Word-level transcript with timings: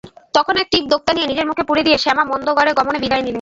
তখন 0.33 0.55
এক 0.57 0.67
টিপ 0.71 0.85
দোক্তা 0.87 1.11
নিয়ে 1.13 1.27
নিজের 1.27 1.47
মুখে 1.47 1.63
পুরে 1.63 1.81
দিয়ে 1.83 1.97
শ্যামা 1.97 2.23
মন্দগমনে 2.23 2.99
বিদায় 2.99 3.21
নিলে। 3.21 3.29